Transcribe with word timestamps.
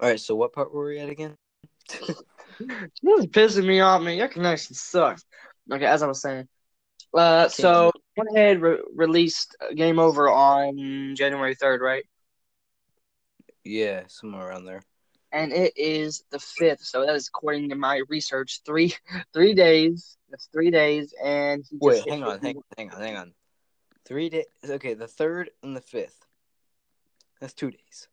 All 0.00 0.08
right, 0.08 0.20
so 0.20 0.34
what 0.36 0.52
part 0.52 0.72
were 0.72 0.86
we 0.86 0.98
at 0.98 1.08
again? 1.08 1.34
This 2.60 3.20
is 3.20 3.26
pissing 3.26 3.66
me 3.66 3.78
off, 3.78 4.02
man. 4.02 4.16
Your 4.16 4.26
connection 4.26 4.74
sucks. 4.74 5.24
Okay, 5.70 5.84
as 5.84 6.02
I 6.02 6.08
was 6.08 6.20
saying. 6.20 6.48
Uh, 7.14 7.48
so 7.48 7.92
one 8.16 8.34
head 8.34 8.60
re- 8.60 8.82
released 8.96 9.56
Game 9.76 10.00
Over 10.00 10.28
on 10.28 11.14
January 11.14 11.54
third, 11.54 11.80
right? 11.80 12.04
yeah, 13.64 14.02
somewhere 14.08 14.48
around 14.48 14.64
there. 14.64 14.82
And 15.30 15.52
it 15.52 15.74
is 15.76 16.24
the 16.30 16.38
fifth. 16.38 16.82
So 16.82 17.04
that 17.06 17.14
is 17.14 17.28
according 17.28 17.68
to 17.68 17.76
my 17.76 18.02
research. 18.08 18.62
Three 18.66 18.94
three 19.32 19.54
days. 19.54 20.16
That's 20.30 20.48
three 20.52 20.70
days, 20.70 21.14
and 21.22 21.64
Wait, 21.80 22.08
hang 22.08 22.24
on, 22.24 22.40
hang 22.40 22.56
on, 22.56 22.62
hang 22.76 22.90
on, 22.90 23.00
hang 23.00 23.16
on. 23.16 23.34
Three 24.04 24.30
days. 24.30 24.46
Okay, 24.68 24.94
the 24.94 25.06
third 25.06 25.50
and 25.62 25.76
the 25.76 25.80
fifth. 25.80 26.18
That's 27.40 27.54
two 27.54 27.70
days. 27.70 28.08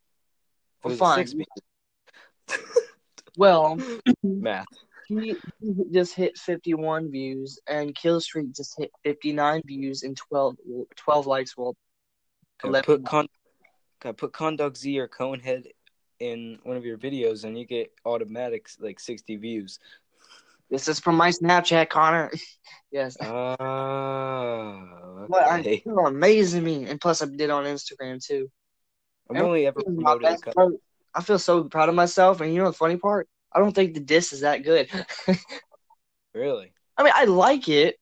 Well, 0.84 0.94
fine. 0.96 1.26
six- 1.26 1.34
Well, 3.36 3.78
Math. 4.22 4.66
he, 5.08 5.36
just 5.92 6.14
hit 6.14 6.38
51 6.38 7.10
views, 7.10 7.58
and 7.68 7.94
Killstreak 7.94 8.56
just 8.56 8.74
hit 8.78 8.90
59 9.04 9.62
views 9.66 10.02
and 10.02 10.16
12, 10.16 10.56
12 10.96 11.26
likes. 11.26 11.56
Well, 11.56 11.76
I 12.64 12.80
put 12.80 13.04
con, 13.04 13.26
I 14.04 14.12
put 14.12 14.32
ConDawgZ 14.32 14.98
or 14.98 15.08
Conehead 15.08 15.66
in 16.18 16.58
one 16.62 16.76
of 16.76 16.84
your 16.84 16.98
videos, 16.98 17.44
and 17.44 17.58
you 17.58 17.66
get 17.66 17.92
automatic 18.04 18.68
like 18.80 18.98
sixty 18.98 19.36
views. 19.36 19.78
this 20.70 20.88
is 20.88 20.98
from 20.98 21.16
my 21.16 21.30
Snapchat, 21.30 21.90
Conner. 21.90 22.30
yes. 22.90 23.16
Ah, 23.20 23.56
But 25.28 25.42
I, 25.42 25.60
okay. 25.60 25.82
you're 25.84 26.08
amazing 26.08 26.64
me, 26.64 26.86
and 26.86 27.00
plus 27.00 27.20
I 27.20 27.26
did 27.26 27.50
on 27.50 27.64
Instagram 27.64 28.24
too. 28.24 28.50
I'm 29.28 29.36
only 29.36 29.66
ever 29.66 29.82
my 29.86 30.16
promoted. 30.16 30.22
best. 30.22 30.44
I 31.16 31.22
feel 31.22 31.38
so 31.38 31.64
proud 31.64 31.88
of 31.88 31.94
myself, 31.94 32.40
and 32.40 32.52
you 32.52 32.58
know 32.60 32.66
the 32.66 32.72
funny 32.72 32.96
part? 32.96 33.28
I 33.52 33.58
don't 33.58 33.72
think 33.72 33.94
the 33.94 34.00
diss 34.00 34.32
is 34.32 34.40
that 34.40 34.62
good. 34.62 34.88
Really? 36.34 36.70
I 36.98 37.02
mean, 37.02 37.12
I 37.16 37.24
like 37.24 37.68
it. 37.68 37.96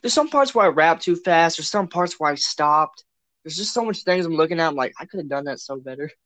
There's 0.00 0.14
some 0.14 0.30
parts 0.30 0.54
where 0.54 0.64
I 0.64 0.70
rap 0.70 1.00
too 1.00 1.16
fast. 1.16 1.58
There's 1.58 1.68
some 1.68 1.86
parts 1.86 2.18
where 2.18 2.32
I 2.32 2.34
stopped. 2.34 3.04
There's 3.44 3.56
just 3.56 3.74
so 3.74 3.84
much 3.84 4.04
things 4.04 4.24
I'm 4.24 4.32
looking 4.32 4.58
at. 4.58 4.68
I'm 4.68 4.74
like, 4.74 4.94
I 4.98 5.04
could 5.04 5.20
have 5.20 5.28
done 5.28 5.44
that 5.44 5.60
so 5.60 5.76
better. 5.76 6.10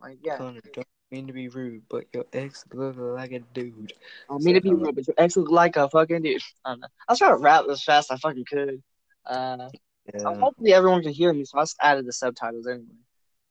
Like, 0.00 0.18
yeah. 0.22 0.36
Conner, 0.36 0.60
don't 0.72 0.86
mean 1.10 1.26
to 1.26 1.32
be 1.32 1.48
rude, 1.48 1.82
but 1.90 2.04
your 2.12 2.24
ex 2.32 2.64
look 2.72 2.94
like 2.96 3.32
a 3.32 3.40
dude. 3.40 3.92
I 4.28 4.34
don't 4.34 4.44
mean 4.44 4.54
to 4.54 4.60
be 4.60 4.72
rude, 4.72 4.94
but 4.94 5.08
your 5.08 5.14
ex 5.18 5.36
look 5.36 5.50
like 5.50 5.76
a 5.76 5.88
fucking 5.88 6.22
dude. 6.22 6.40
I 6.64 6.70
don't 6.70 6.80
know. 6.80 6.86
I 7.08 7.12
was 7.12 7.18
trying 7.18 7.32
to 7.32 7.42
rap 7.42 7.64
as 7.68 7.82
fast 7.82 8.12
as 8.12 8.16
I 8.16 8.18
fucking 8.20 8.44
could. 8.48 8.82
Uh, 9.26 9.70
Yeah. 10.14 10.34
hopefully 10.38 10.72
everyone 10.72 11.02
can 11.02 11.10
hear 11.12 11.32
me, 11.32 11.44
so 11.44 11.58
I 11.58 11.62
just 11.62 11.76
added 11.82 12.06
the 12.06 12.12
subtitles 12.12 12.68
anyway. 12.68 12.86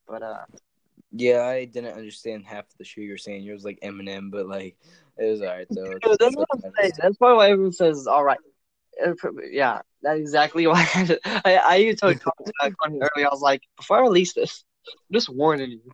But 0.08 0.24
uh, 0.24 0.46
Yeah, 1.20 1.46
I 1.46 1.66
didn't 1.66 1.98
understand 1.98 2.46
half 2.46 2.66
of 2.66 2.78
the 2.78 2.84
shit 2.84 3.04
you 3.06 3.12
were 3.12 3.18
saying. 3.18 3.44
Yours 3.44 3.58
was 3.58 3.66
like 3.66 3.80
Eminem, 3.82 4.30
but 4.32 4.48
like 4.48 4.78
it 5.18 5.26
was 5.26 5.42
alright 5.42 5.68
though. 5.70 5.98
Dude, 6.04 6.18
that's 6.20 6.36
what 6.36 6.48
I'm 6.54 6.62
saying. 6.78 6.92
That's 7.02 7.18
probably 7.18 7.38
why 7.38 7.50
everyone 7.50 7.74
says 7.74 8.08
all 8.08 8.24
right. 8.24 8.40
Yeah, 9.50 9.82
that's 10.02 10.20
exactly 10.20 10.68
why. 10.68 10.88
I, 10.94 11.42
I, 11.46 11.56
I 11.56 11.78
even 11.80 11.96
told 11.96 12.20
Connie 12.20 13.00
earlier. 13.02 13.28
I 13.28 13.32
was 13.32 13.42
like, 13.42 13.62
before 13.78 13.98
I 13.98 14.02
release 14.02 14.34
this, 14.34 14.64
I'm 14.88 15.14
just 15.14 15.30
warning 15.30 15.72
you. 15.72 15.92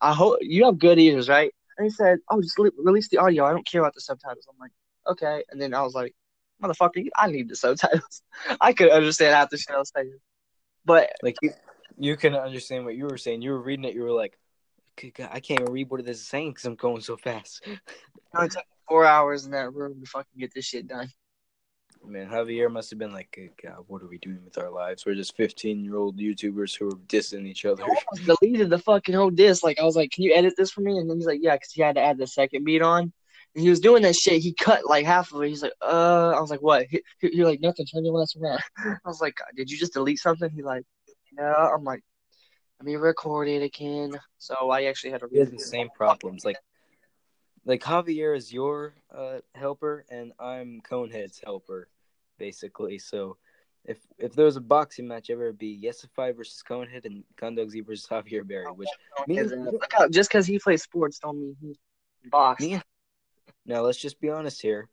I 0.00 0.12
hope 0.12 0.38
you 0.40 0.64
have 0.64 0.78
good 0.78 0.98
ears, 0.98 1.28
right? 1.28 1.52
And 1.78 1.86
he 1.86 1.90
said, 1.90 2.18
"Oh, 2.30 2.40
just 2.40 2.58
le- 2.58 2.70
release 2.78 3.08
the 3.08 3.18
audio. 3.18 3.44
I 3.44 3.50
don't 3.50 3.66
care 3.66 3.80
about 3.80 3.94
the 3.94 4.00
subtitles." 4.00 4.46
I'm 4.48 4.58
like, 4.58 4.72
"Okay." 5.08 5.44
And 5.50 5.60
then 5.60 5.74
I 5.74 5.82
was 5.82 5.94
like, 5.94 6.14
"Motherfucker, 6.62 7.08
I 7.16 7.28
need 7.28 7.48
the 7.48 7.56
subtitles. 7.56 8.22
I 8.60 8.72
could 8.72 8.90
understand 8.90 9.34
half 9.34 9.50
the 9.50 9.58
shit 9.58 9.74
I 9.74 9.78
was 9.78 9.92
saying." 9.94 10.18
But 10.84 11.10
Like 11.22 11.36
you, 11.42 11.52
you 11.98 12.16
couldn't 12.16 12.40
understand 12.40 12.84
what 12.84 12.96
you 12.96 13.04
were 13.04 13.18
saying. 13.18 13.42
You 13.42 13.52
were 13.52 13.62
reading 13.62 13.84
it. 13.84 13.94
You 13.94 14.02
were 14.02 14.12
like, 14.12 14.38
"Good 15.00 15.14
God, 15.14 15.30
I 15.32 15.40
can't 15.40 15.60
even 15.60 15.72
read 15.72 15.90
what 15.90 16.04
this 16.04 16.20
is 16.20 16.26
saying 16.26 16.50
because 16.50 16.64
I'm 16.64 16.76
going 16.76 17.00
so 17.00 17.16
fast. 17.16 17.62
it 17.66 17.80
only 18.34 18.48
took 18.48 18.64
four 18.88 19.04
hours 19.04 19.44
in 19.44 19.52
that 19.52 19.72
room 19.72 20.00
to 20.00 20.06
fucking 20.06 20.38
get 20.38 20.52
this 20.54 20.64
shit 20.64 20.86
done. 20.86 21.08
Man, 22.06 22.28
Javier 22.28 22.70
must 22.70 22.90
have 22.90 22.98
been 22.98 23.12
like, 23.12 23.30
"Good 23.32 23.52
God, 23.62 23.84
what 23.86 24.02
are 24.02 24.06
we 24.06 24.18
doing 24.18 24.40
with 24.44 24.58
our 24.58 24.70
lives? 24.70 25.06
We're 25.06 25.14
just 25.14 25.36
15 25.36 25.82
year 25.82 25.96
old 25.96 26.18
YouTubers 26.18 26.76
who 26.76 26.88
are 26.88 26.98
dissing 27.08 27.46
each 27.46 27.64
other. 27.64 27.82
I 27.84 28.24
deleted 28.24 28.68
the 28.70 28.78
fucking 28.78 29.14
whole 29.14 29.30
disc. 29.30 29.64
Like 29.64 29.78
I 29.78 29.84
was 29.84 29.96
like, 29.96 30.10
"Can 30.10 30.24
you 30.24 30.34
edit 30.34 30.54
this 30.56 30.70
for 30.70 30.82
me?" 30.82 30.98
And 30.98 31.08
then 31.08 31.16
he's 31.16 31.26
like, 31.26 31.40
"Yeah," 31.42 31.54
because 31.54 31.72
he 31.72 31.80
had 31.80 31.94
to 31.94 32.02
add 32.02 32.18
the 32.18 32.26
second 32.26 32.64
beat 32.64 32.82
on. 32.82 33.12
And 33.54 33.62
he 33.62 33.70
was 33.70 33.80
doing 33.80 34.02
that 34.02 34.16
shit. 34.16 34.42
He 34.42 34.52
cut 34.52 34.86
like 34.86 35.06
half 35.06 35.32
of 35.32 35.42
it. 35.42 35.48
He's 35.48 35.62
like, 35.62 35.72
"Uh," 35.80 36.30
I 36.36 36.40
was 36.40 36.50
like, 36.50 36.62
"What?" 36.62 36.86
He, 36.90 37.02
he, 37.20 37.36
you're 37.36 37.46
like, 37.46 37.60
"Nothing. 37.60 37.86
Turn 37.86 38.04
your 38.04 38.20
ass 38.20 38.36
around." 38.40 38.60
I 38.78 38.96
was 39.06 39.20
like, 39.20 39.38
"Did 39.56 39.70
you 39.70 39.78
just 39.78 39.94
delete 39.94 40.18
something?" 40.18 40.50
He 40.50 40.62
like, 40.62 40.84
"Yeah." 41.36 41.54
I'm 41.54 41.84
like, 41.84 42.00
"Let 42.00 42.13
me 42.84 42.96
record 42.96 43.48
it 43.48 43.62
again." 43.62 44.18
So 44.38 44.70
I 44.70 44.84
actually 44.84 45.10
had 45.10 45.20
to. 45.20 45.28
We 45.30 45.38
have 45.38 45.50
the 45.50 45.58
same 45.58 45.88
problems. 45.90 46.44
Like, 46.44 46.58
like 47.64 47.82
Javier 47.82 48.36
is 48.36 48.52
your 48.52 48.94
uh, 49.14 49.38
helper, 49.54 50.04
and 50.10 50.32
I'm 50.38 50.80
Conehead's 50.82 51.40
helper, 51.44 51.88
basically. 52.38 52.98
So, 52.98 53.36
if 53.84 53.98
if 54.18 54.34
there 54.34 54.44
was 54.46 54.56
a 54.56 54.60
boxing 54.60 55.08
match 55.08 55.30
ever, 55.30 55.44
it'd 55.44 55.58
be 55.58 55.80
Yesify 55.82 56.36
versus 56.36 56.62
Conehead 56.68 57.04
and 57.04 57.24
ConDawgZ 57.36 57.86
versus 57.86 58.06
Javier 58.06 58.46
Berry. 58.46 58.66
Which 58.66 58.88
me 59.26 59.38
and- 59.38 59.64
Look 59.64 59.92
out, 59.98 60.10
just 60.10 60.30
because 60.30 60.46
he 60.46 60.58
plays 60.58 60.82
sports 60.82 61.18
don't 61.18 61.40
mean 61.40 61.56
he 62.22 62.28
box. 62.28 62.62
me. 62.62 62.80
Now 63.66 63.80
let's 63.82 63.98
just 63.98 64.20
be 64.20 64.30
honest 64.30 64.60
here. 64.60 64.88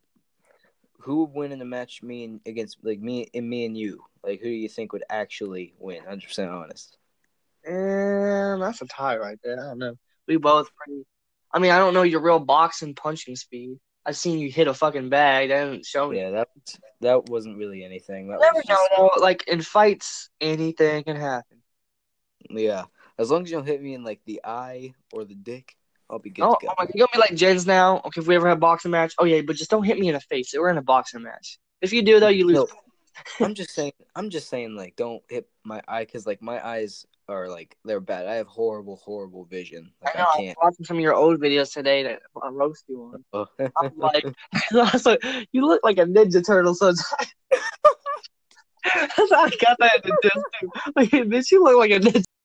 Who 0.99 1.21
would 1.25 1.33
win 1.33 1.51
in 1.51 1.59
the 1.59 1.65
match? 1.65 2.03
Me 2.03 2.23
and 2.23 2.41
against 2.45 2.77
like 2.83 2.99
me 2.99 3.27
and 3.33 3.49
me 3.49 3.65
and 3.65 3.75
you. 3.75 4.03
Like, 4.23 4.39
who 4.39 4.45
do 4.45 4.51
you 4.51 4.69
think 4.69 4.93
would 4.93 5.03
actually 5.09 5.73
win? 5.79 6.03
Hundred 6.03 6.27
percent 6.27 6.51
honest. 6.51 6.97
And 7.65 8.61
that's 8.61 8.81
a 8.81 8.87
tie 8.87 9.17
right 9.17 9.37
there. 9.43 9.59
I 9.59 9.63
don't 9.69 9.79
know. 9.79 9.95
We 10.27 10.37
both 10.37 10.69
pretty. 10.75 11.03
I 11.53 11.59
mean, 11.59 11.71
I 11.71 11.77
don't 11.77 11.93
know 11.93 12.03
your 12.03 12.21
real 12.21 12.39
boxing 12.39 12.95
punching 12.95 13.35
speed. 13.35 13.77
I've 14.05 14.17
seen 14.17 14.39
you 14.39 14.49
hit 14.49 14.67
a 14.67 14.73
fucking 14.73 15.09
bag. 15.09 15.49
That 15.49 15.65
didn't 15.65 15.85
show 15.85 16.09
me. 16.09 16.17
Yeah, 16.19 16.31
that 16.31 16.47
that 17.01 17.29
wasn't 17.29 17.57
really 17.57 17.83
anything. 17.83 18.29
That 18.29 18.39
never 18.39 18.61
know 18.67 19.09
just-. 19.13 19.21
Like 19.21 19.47
in 19.47 19.61
fights, 19.61 20.29
anything 20.39 21.03
can 21.03 21.17
happen. 21.17 21.57
Yeah, 22.49 22.85
as 23.19 23.29
long 23.29 23.43
as 23.43 23.51
you 23.51 23.57
don't 23.57 23.67
hit 23.67 23.81
me 23.81 23.93
in 23.93 24.03
like 24.03 24.21
the 24.25 24.41
eye 24.43 24.93
or 25.13 25.23
the 25.23 25.35
dick, 25.35 25.75
I'll 26.09 26.19
be 26.19 26.31
good 26.31 26.43
Oh, 26.43 26.53
to 26.53 26.55
oh 26.55 26.59
go. 26.61 26.67
oh 26.69 26.73
my, 26.79 26.87
you 26.93 26.99
gonna 26.99 27.09
be 27.13 27.19
like 27.19 27.35
Jens 27.35 27.67
now? 27.67 28.01
Okay, 28.05 28.21
if 28.21 28.27
we 28.27 28.35
ever 28.35 28.47
have 28.47 28.57
a 28.57 28.59
boxing 28.59 28.91
match, 28.91 29.13
oh 29.19 29.25
yeah, 29.25 29.41
but 29.41 29.55
just 29.55 29.69
don't 29.69 29.83
hit 29.83 29.99
me 29.99 30.07
in 30.07 30.15
the 30.15 30.19
face. 30.21 30.53
We're 30.57 30.69
in 30.69 30.77
a 30.77 30.81
boxing 30.81 31.21
match. 31.21 31.59
If 31.81 31.93
you 31.93 32.01
do 32.01 32.19
though, 32.19 32.29
you 32.29 32.47
lose. 32.47 32.57
No, 32.57 33.45
I'm 33.45 33.53
just 33.53 33.71
saying. 33.71 33.93
I'm 34.15 34.29
just 34.29 34.49
saying. 34.49 34.75
Like, 34.75 34.95
don't 34.95 35.21
hit 35.29 35.47
my 35.63 35.81
eye 35.87 36.05
because 36.05 36.25
like 36.25 36.41
my 36.41 36.65
eyes 36.65 37.05
are 37.31 37.49
like 37.49 37.75
they're 37.85 37.99
bad. 37.99 38.27
I 38.27 38.35
have 38.35 38.47
horrible, 38.47 38.97
horrible 38.97 39.45
vision. 39.45 39.91
Like 40.03 40.15
I 40.15 40.19
know. 40.19 40.25
I 40.25 40.27
I 40.27 40.37
was 40.37 40.45
can't. 40.45 40.57
watching 40.61 40.85
some 40.85 40.97
of 40.97 41.01
your 41.01 41.15
old 41.15 41.39
videos 41.39 41.73
today 41.73 42.03
that 42.03 42.21
I 42.41 42.49
roast 42.49 42.85
you 42.87 43.13
on. 43.13 43.23
Oh. 43.33 43.47
I'm 43.79 43.97
like, 43.97 44.25
I 44.53 44.99
like, 45.05 45.23
you 45.51 45.65
look 45.65 45.81
like 45.83 45.97
a 45.97 46.05
Ninja 46.05 46.45
Turtle 46.45 46.75
sometimes. 46.75 47.03
I 48.85 49.51
got 49.61 49.77
that 49.79 50.01
in 50.03 50.11
the. 50.21 50.43
Like, 50.95 51.09
bitch, 51.09 51.51
you 51.51 51.63
look 51.63 51.77
like 51.77 51.91
a 51.91 51.99
Ninja 51.99 52.23